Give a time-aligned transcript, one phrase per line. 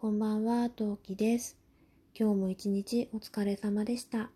[0.00, 1.58] こんばんは、トウキです。
[2.14, 4.30] 今日も一日お疲れ様でした。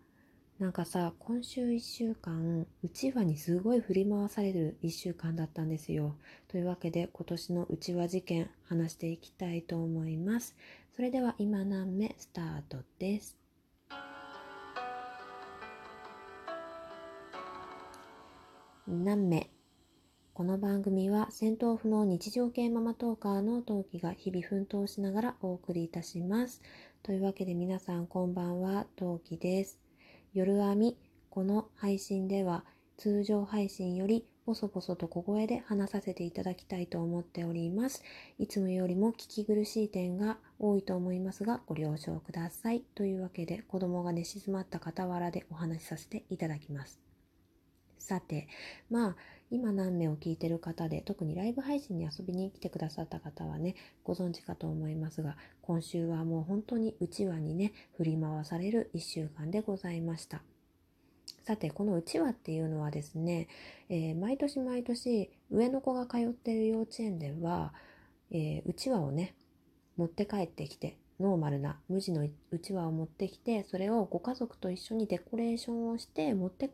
[0.59, 6.17] なんかさ、今週一週間、うちわにすごい振り回される一週間だったんですよ。
[6.49, 10.53] というわけで、今年のうちわ事件、話していきたいと思います。
[10.97, 13.37] それでは、今何目スタートです。
[18.85, 19.52] 何目？
[20.35, 26.63] この番組は戦闘不能日常系ママトーカーの陶器が日々奮闘しながらお送りいたします。
[27.03, 29.79] というわけで皆さんこんばんは、陶器です。
[30.33, 30.97] 夜編み、
[31.29, 32.65] この配信では
[32.97, 38.01] 通常配信よりボソボソと小声で話させていただきたいと思っております。
[38.39, 42.81] いつもよりも聞き苦しい点が多いと思いますがご了承ください。
[42.95, 46.99] というわけで子供が寝静まった傍らでお話しさせていただきます。
[47.99, 48.47] さて、
[48.89, 49.15] まあ
[49.53, 60.41] 今何名を聞いてる方で特にライブ配信に遊びに来てくださった方はねご存知かと思いますが今週はもう本当にうちわにね振り回される1週間でございました。
[61.43, 63.47] さてこのうちわっていうのはですね、
[63.89, 67.73] えー毎年毎年上の子が通ってる幼稚園では、
[68.31, 69.35] えーうちわをね
[69.97, 76.71] 持って帰ってきてノーマルな無地のうちわを持ってきてそれをご家族と一緒にデコレーションをして持って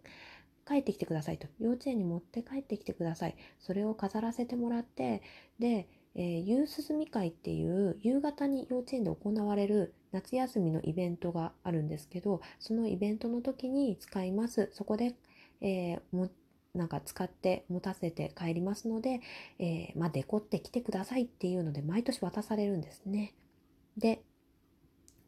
[0.69, 1.47] 帰ってきてくださいと。
[1.59, 3.35] 幼稚園に持って帰ってきてください。
[3.59, 5.21] それを飾らせてもらって
[5.59, 14.69] で、えー、夕涼み会っていう夕方に幼稚園で行われる夏休みのイベントがあるんですけどそのイベントの時に使います。
[14.73, 15.15] そこで、
[15.61, 16.29] えーも
[16.75, 19.21] なんか使って持たせて帰りますので、
[19.57, 23.33] えーまあ、デコってきてくださいっていうので毎年渡されるんですね。
[23.97, 24.21] で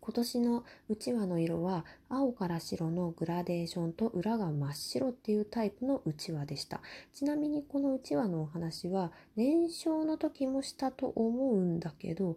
[0.02, 6.82] 今年のうちわの色は青から白のグラデーションと裏が真っ白っていうタイプのうちわでした。
[7.14, 12.36] ちなみにこのうちわのお話は年少の時もしたと思うんだけど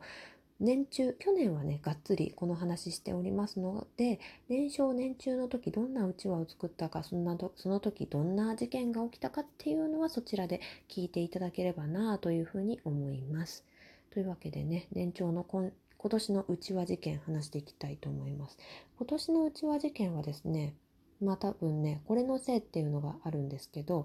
[0.61, 13.65] 年中去年はねがっつりこの話しておりますので年少年中の時どんなうちわを作ったかそんなその時どんな事件が起きたかっていうのはそちらで聞いていただければなというふうに思います。
[14.11, 15.73] というわけでね年長の今
[16.05, 18.59] 今年のうちわ事件話していきたいと思います。
[18.99, 20.75] 今年のうちわ事件はですね、
[21.19, 24.05] まあ多分ね、これのせいっていうのがあるんですけど、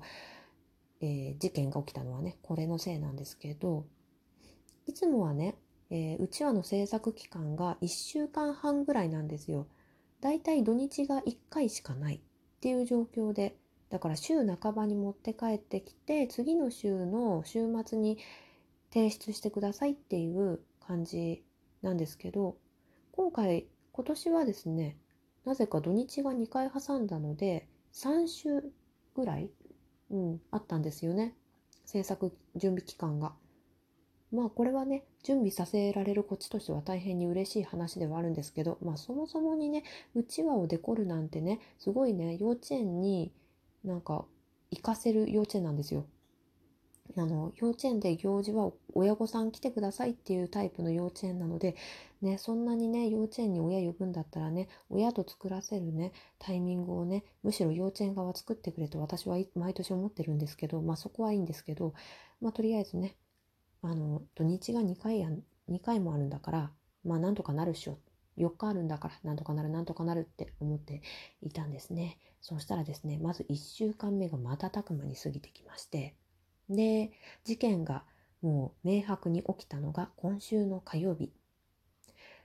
[1.02, 3.86] えー事件が起きたのはね、これのせいなんですけど、
[4.88, 5.56] いつもはね、
[5.90, 9.68] えーうちわの制作期間が1週間半ぐらいなんですよ。
[10.22, 12.20] だいたい土日が1回しかないっ
[12.62, 13.58] ていう状況で、
[13.90, 18.20] だから週半ばに持って帰ってきて、次の週の週末に
[18.94, 21.44] 提出してくださいっていう感じ
[21.81, 22.57] なんですけど
[23.12, 24.97] 今回今年はですね
[25.45, 28.63] なぜか土日が2回挟んだので3週
[29.16, 29.50] ぐらい、
[30.12, 31.34] うん、あったんですよね
[31.85, 33.34] 制作準備期間が。
[34.31, 43.31] まあこれはね準備させられるこっちとしては大変に嬉しい話ではあるんですけどまあそもそもにねうちわをデコるなんてねすごいね幼稚園に
[43.84, 44.25] なんか
[44.69, 46.06] 行かせる幼稚園なんですよ。
[47.18, 51.75] あの幼稚園で行事は親御さん来てくださいっていうタイプの幼稚園なので、
[52.22, 61.94] ね、そんなにね幼稚園に親呼ぶんだったらね親と作らせるねタイミングをねむしろ幼稚園側作ってくれと私は毎年思ってるんですけどまあそこはいいんですけど、
[62.42, 63.16] まあ、とりあえずね
[63.81, 65.30] あの土日が2回や
[65.69, 66.72] 2回もあるんだから
[67.03, 67.98] まあなんとかなるっしょ。
[68.38, 71.02] 4日あるんだからなんとかなるなんとかなるって思って
[71.42, 72.18] いたんですね。
[72.42, 76.16] そうしたらですねまず1週間目が瞬く間に過ぎてきまして
[76.69, 77.12] で
[77.44, 78.03] 事件が
[78.41, 81.31] もう明白に起きたのが今週の火曜日、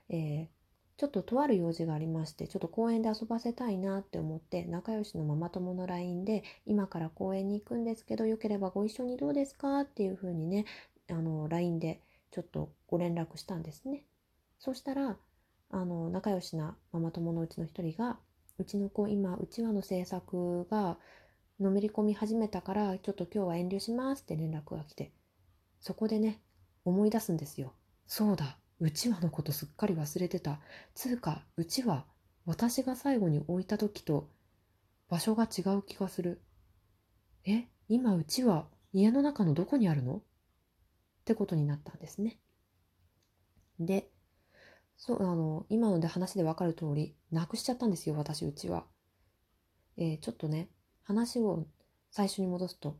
[0.09, 0.55] えー
[0.97, 10.65] ちょっととある用事がありましてちょっと公園で遊ばせたいなって思って仲良しのママ友の LINE で今から公園に行くんですけどよければご一緒にどうですかっていう風にね
[11.09, 11.99] あの LINE で
[12.31, 14.05] ちょっとご連絡したんですね。
[14.57, 15.17] そしたら
[15.69, 18.17] あの仲良しなママ友のうちの一人が
[18.57, 20.97] うちの子今うちわの制作が
[21.59, 25.11] のめり込み始めたからちょっと今日は遠慮しますって連絡が来て
[25.79, 26.41] そこでね
[26.83, 27.73] 思い出すんですよ。
[28.05, 30.59] そうだうちわのことすっかり忘れてた。
[30.93, 32.05] つうかうちわ
[32.45, 34.29] 私が最後に置いた時と
[35.09, 36.41] 場所が違う気がする。
[37.45, 40.17] え今うちわ家の中のどこにあるの？
[40.17, 40.21] っ
[41.25, 42.39] てことになったんですね。
[43.79, 44.09] で
[44.97, 48.85] そうあの今ので話でわかる通りなくしちゃったんですよ私うちは、
[49.97, 50.69] えーちょっとね
[51.05, 51.65] 話を
[52.11, 52.97] 最初に戻すと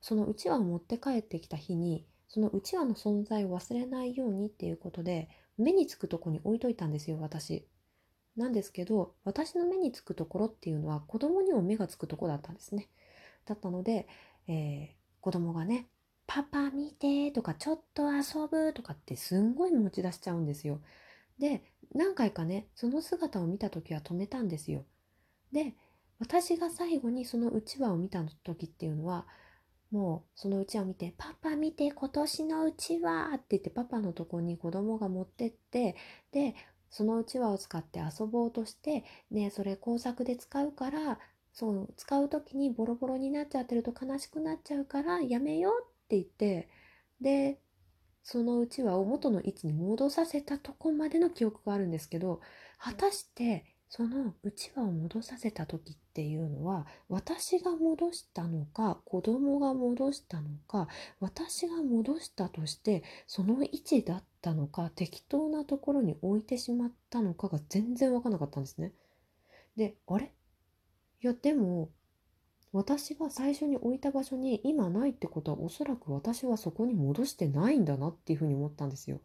[0.00, 7.68] そのうちわを持って帰ってきた日にそのうちわの存在を忘れないようにっていうことで目につくとこに置いといたんですよ私。
[8.34, 12.88] なんですけど私の目につくところっていうのは子供にも目がつくとこだったんですね。
[13.44, 14.08] だったので、
[14.48, 15.86] えー子供がね
[16.26, 20.80] 「パパ見て」とか「ちょっと遊ぶ」とかってすんごい持ち出しちゃうんですよ。
[21.38, 21.62] で
[21.94, 24.84] 何回かねその姿を見た時は止めたんですよ。
[25.52, 25.76] で
[26.22, 29.26] 私が最後にそのうちわを見た時っていうのは
[29.90, 35.96] もうそのうちわを見て「パパ見て今年のうちわ」って言ってパパのとこに子供が持ってって
[36.30, 36.54] で
[36.90, 39.02] そのうちわを使って遊ぼうとして
[39.32, 41.18] ねそれ工作で使うから
[41.52, 46.68] そう使う時にボロボロになっちゃってると悲しくなっちゃうからやめようって言って
[47.20, 47.58] で
[48.22, 52.40] そのうちわを元の位置に戻させたとこまでの記憶があるんですけど
[52.78, 60.88] 果たしてそのうちわを戻させた時っていうのは私が戻したのか子供が戻したのか
[61.20, 68.92] 私が戻したとしてその位置だったのか適当なところに置いてしまったのかが全然分かんなかったんですね。
[69.76, 70.32] であれ？
[71.22, 71.90] いやでも
[72.72, 79.20] 私が最初に置いた場所に今ないってことはおそらく私はそこに戻してないんだなっていうふうに思ったんですよ。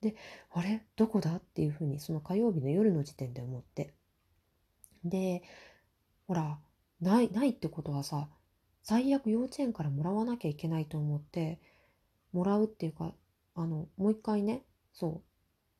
[0.00, 0.16] で
[0.54, 0.86] あれ？
[0.96, 1.36] どこだ？
[1.36, 3.92] っていうふうにその火曜日の夜の時点で思って
[5.08, 5.42] で
[6.26, 6.58] ほら
[7.00, 8.28] ないないってことはさ
[8.82, 11.60] 最悪幼稚園からもらわなきゃいけないと思って
[12.32, 13.12] もらうっていうか
[13.54, 14.62] あのもう一回ね
[14.92, 15.36] そう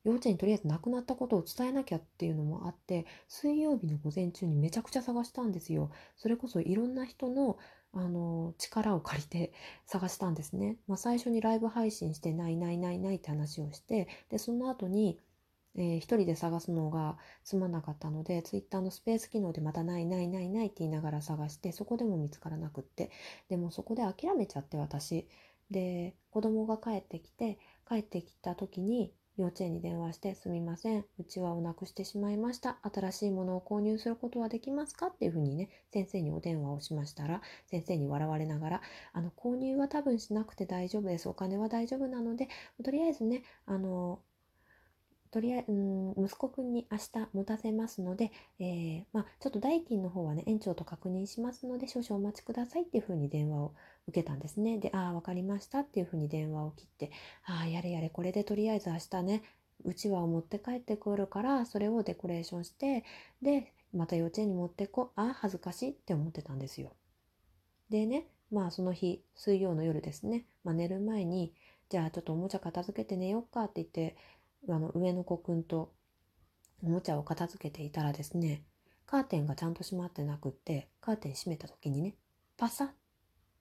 [0.07, 5.91] 幼稚園にとりあえず亡くなったことを伝えなきゃっていうのもあって水曜日の午前中にめちゃくちゃ探したんですよ。
[6.15, 7.57] それこそいろんな人の
[7.93, 9.53] あの力を借りて
[9.85, 10.77] 探したんですね。
[10.87, 15.19] まあ、最初にライブ配信してないないないないって話をしてでその後に
[15.77, 23.11] えー、一人で探すのがつまんなかったので、ツイッターのスペース機能でまたないないないないって言いながら探して、そこでも見つからなくって、
[23.49, 25.27] でもそこで諦めちゃって私。
[25.71, 32.79] で、子供が帰ってきて、帰ってきた時に幼稚園に電話してすみません、うちわをなくしてしまいました。
[32.81, 38.81] 新しいものを購入することはできますかっていうふうにね、先生にお電話をしましたら、先生に笑われながら、
[39.13, 41.29] あの、購入は多分しなくて大丈夫です。
[41.29, 42.49] お金は大丈夫なので、
[42.83, 44.19] とりあえずね、あの、
[45.37, 45.71] とりあえず、
[46.17, 53.75] 息子くんに明日持たせますので、えー、まあ、ちょっと代金の方はね、園長と確認しますので、少々お待ちくださいっていうふうに電話を
[54.07, 54.79] 受けたんですね。
[54.79, 57.11] で、ああ、わかりましたっていうふうに電話を切って、
[57.45, 59.43] ああ、やれやれ、これでとりあえず明日ね、
[59.85, 63.03] うちわを持って帰ってくるから、それをデコレーションして、
[63.43, 66.95] で、また幼稚園に持ってこ、ああ、恥ずかしいって思ってたんですよ。
[67.91, 71.53] でね、まあその日、水曜の夜ですね、まあ、寝る前に、
[71.89, 74.17] じゃあちょっとおもちゃ片付けて寝よっかって言って、
[74.69, 75.93] あの上の子くんと
[76.83, 78.63] おもちゃを片付けていたらですね、
[79.05, 82.15] カーテンがちゃんと閉まってなくって、カーテン閉めた時にね、
[82.57, 82.91] パサッっ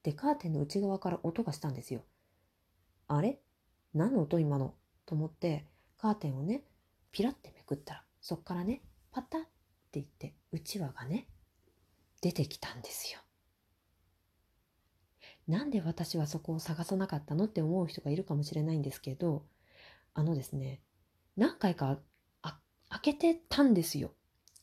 [0.02, 2.02] てカーテンの内側から音がしたんですよ。
[3.08, 3.38] あれ？
[3.94, 4.38] 何の音？
[4.40, 4.74] 今の？
[5.06, 5.64] と思って、
[5.98, 6.64] カーテンをね、
[7.12, 8.82] ピラってめくったら、そっからね、
[9.12, 9.48] パタッって
[9.94, 11.28] 言って、うちわがね、
[12.20, 13.20] 出てきたんですよ。
[15.46, 17.44] なんで私はそこを探さなかったの？
[17.44, 19.44] って思う人がいるかもしれないんですけど、
[20.12, 20.80] あのですね、
[21.36, 21.98] 何回か
[22.88, 24.12] 開けてたんですよ。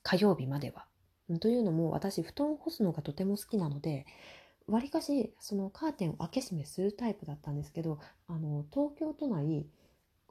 [0.02, 0.86] 火曜日までは。
[1.40, 4.06] というのも私布団を干すのがとても好きなので
[4.68, 9.66] わりかしそのカーテンを開け閉めするタイプだったんですけどあの東京都内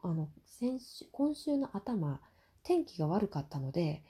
[0.02, 2.20] あの先週今週の頭
[2.62, 4.02] 天気が悪かったので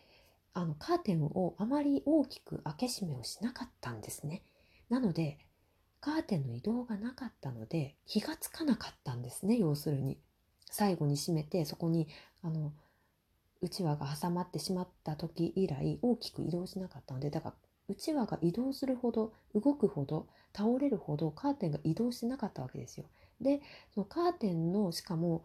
[0.54, 4.42] あのカーテンをあまり大きく開け閉めをしなかったんですね。
[4.90, 5.38] なので
[6.00, 10.18] カーテンの移動がなかったので気がつかなかったんですね要するに。
[10.72, 12.08] 最後に閉めてそこに
[12.42, 12.72] あの
[13.60, 17.54] うちわが挟まってしまった時以来大きく移動しなかったのでだから
[17.88, 23.06] うちわが移動するほど動くほど倒れるほどカーテンが移動しなかったわけですよ。
[23.40, 23.60] で
[23.92, 25.44] そのカーテンのしかも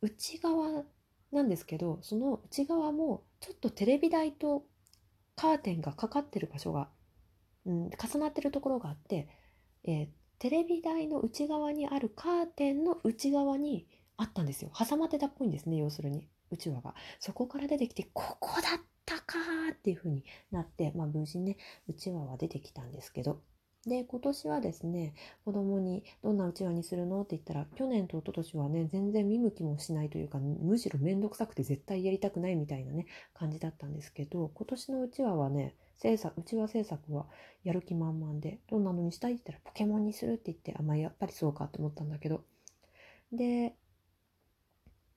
[0.00, 0.84] 内側
[1.32, 4.64] なんですけどその内側もちょっとテレビ台と
[5.36, 6.88] カーテンがかかってる場所が、
[7.66, 9.28] うん、重なってるところがあって、
[9.84, 10.08] えー、
[10.38, 13.86] テレビ台の内側にあるカーテンの内側に
[14.22, 14.70] あったんですよ。
[14.76, 16.28] 挟まってたっぽいんですね要するに。
[16.50, 16.94] うちわが。
[17.18, 19.38] そこから出てきてここだったか
[19.72, 21.56] っていう風になってまあ無事ね
[21.88, 23.40] うちわは出てきたんですけど。
[23.84, 25.12] で今年はですね
[25.44, 37.26] 子供に「どんなうちわにするの?」って言ったら去年と一昨年はね全然見向きもしないというかむしろ面倒くさくて絶対やりたくないみたいなね感じだったんですけど今年のうちわはね制作うちわ制作は
[37.64, 39.32] やる気満々でどんなのにしたい？
[39.32, 42.44] って言ったらポケモンにするって言ってあまあやっぱりそうかと思ったんだけど。
[43.32, 43.74] で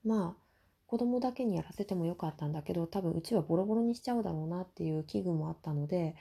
[0.06, 0.42] まあ
[0.88, 6.16] 子供だけにやらせてもよかったんだけど多分うちはボロボロにしちゃうだろうなっていう危惧もあったので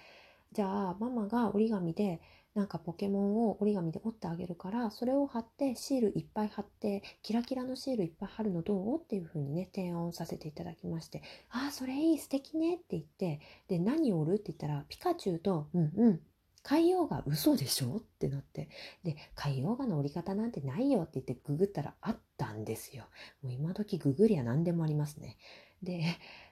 [0.52, 2.20] じゃあママが折り紙で
[2.54, 14.34] なんかポケモンを折り紙で折ってあげるからそれを貼ってシールいっぱい貼ってキラキラのシールいっぱい貼るのどうっていう風にね提案させていただきましてああそれいい素敵ねって言ってで何折る？
[14.36, 16.20] って言ったらピカチュウとうんうん
[16.64, 17.98] 海洋画嘘でしょ？
[17.98, 18.68] ってなって。
[19.04, 23.04] で、海洋画の折り方なんてないよって言ってググったらあったんですよ。
[23.42, 25.36] もう今時ググりゃ何でもありますね。
[25.82, 26.02] で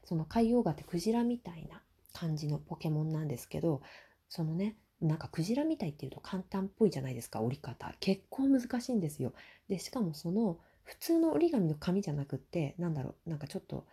[0.05, 3.81] その海洋画ってクジラみたいな感じのポケモンなんですけど
[4.29, 9.33] そのねなんかクジラみたいっていうと簡単っぽいじゃないですか折り方結構難しいんですよ
[9.71, 13.87] でしかもその普通の折り紙の紙じゃなくってなんだろうなんかちょっと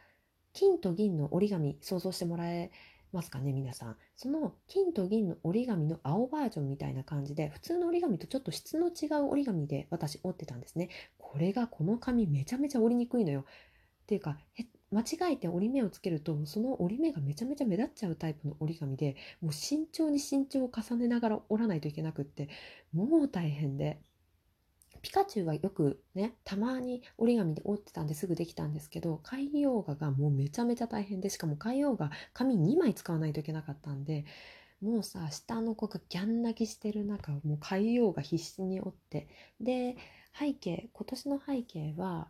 [0.52, 2.72] 金と銀の折り紙想像してもらえ
[3.12, 3.98] ますかね皆さん。
[4.16, 10.90] その金と銀の折り紙の青バージョンみたいな感じで普通の折り紙とちょっと質の違う折り紙で私折ってたんですね。
[11.18, 13.42] これがこの紙めちゃめちゃ折りにくいのよ。
[13.42, 14.40] っていうか
[14.92, 22.50] 間違えて折り目をつけるとその折り目がめちゃめちゃ目立っちゃうタイプの折り紙でもう慎重に慎重を重ねながら折らないといけなくって
[22.92, 24.00] もう大変で。
[25.02, 34.26] ピカチュウはよくねたまに折り紙で折ってたんですぐできたんですけど海洋画がもうめちゃめちゃ大変でしかも海洋画紙2枚使わないといけなかったんで
[34.82, 39.28] もうさ下の子がギャン泣きしてる中もう海洋画必死に折って
[39.60, 39.98] で
[40.38, 42.30] 背景今年の背景は、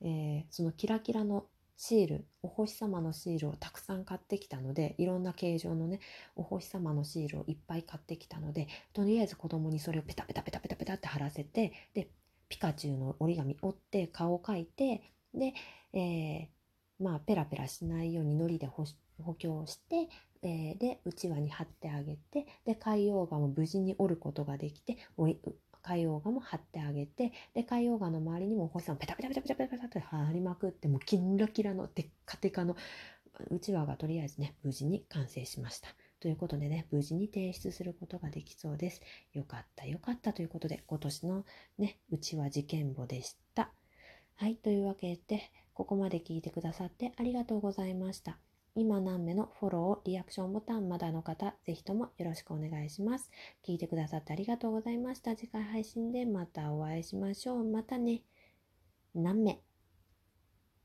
[0.00, 1.46] えー、そのキラキラの
[1.80, 6.00] シールお星様のシールをたくさん買ってきたのでいろんな形状のね
[6.34, 12.08] お星様のシールをいっぱい買ってきたのでとりあえず子供にそれをペタペタペタペタペタって貼らせてで
[12.48, 15.54] ピカチュウの折り紙折って顔を描いてで、
[15.92, 20.08] えー、まあペラペラしないように糊で補強して、
[20.42, 24.96] えー、でうちわに貼ってあげてで海洋画も無事に折ることができて
[25.88, 32.76] 海洋画も貼ってあげてで海洋画の周りにもお星さんペタペタペタペタペタペタって貼りまくってもうキンラキラのテッカテカの
[33.50, 35.88] うちわがとりあえずね無事に完成しました。
[36.20, 39.00] ということでね、無事に提出することができそうです。
[39.34, 41.44] よかった、よかったということで、今年の
[41.78, 43.70] ね、うちは事件簿でした。
[44.34, 48.47] はい、というわけで、ここまで聞いてくださってありがとうございました。
[48.78, 53.28] 今何目のフォロー、リアクションボタンまだの方、ぜひともよろしくお願いします。
[53.66, 55.34] 聞いてくださってありがとうございました。
[55.34, 57.64] 次回配信でまたお会いしましょう。
[57.64, 58.22] またね。
[59.16, 59.60] 何目